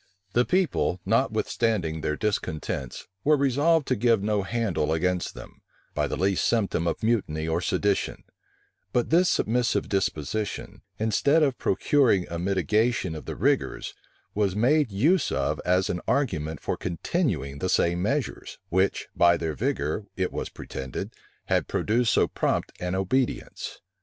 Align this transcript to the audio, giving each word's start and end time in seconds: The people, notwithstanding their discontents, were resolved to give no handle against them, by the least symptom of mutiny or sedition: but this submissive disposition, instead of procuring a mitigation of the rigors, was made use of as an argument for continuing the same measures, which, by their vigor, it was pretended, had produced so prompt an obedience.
The 0.33 0.45
people, 0.45 0.99
notwithstanding 1.05 2.01
their 2.01 2.17
discontents, 2.17 3.07
were 3.23 3.37
resolved 3.37 3.87
to 3.89 3.95
give 3.95 4.23
no 4.23 4.41
handle 4.41 4.91
against 4.93 5.35
them, 5.35 5.61
by 5.93 6.07
the 6.07 6.17
least 6.17 6.43
symptom 6.45 6.87
of 6.87 7.03
mutiny 7.03 7.47
or 7.47 7.61
sedition: 7.61 8.23
but 8.93 9.11
this 9.11 9.29
submissive 9.29 9.87
disposition, 9.87 10.81
instead 10.97 11.43
of 11.43 11.59
procuring 11.59 12.25
a 12.31 12.39
mitigation 12.39 13.13
of 13.13 13.25
the 13.25 13.35
rigors, 13.35 13.93
was 14.33 14.55
made 14.55 14.91
use 14.91 15.31
of 15.31 15.61
as 15.65 15.87
an 15.87 16.01
argument 16.07 16.61
for 16.61 16.75
continuing 16.75 17.59
the 17.59 17.69
same 17.69 18.01
measures, 18.01 18.57
which, 18.69 19.07
by 19.15 19.37
their 19.37 19.53
vigor, 19.53 20.05
it 20.17 20.31
was 20.31 20.49
pretended, 20.49 21.13
had 21.45 21.67
produced 21.67 22.11
so 22.11 22.27
prompt 22.27 22.71
an 22.79 22.95
obedience. 22.95 23.81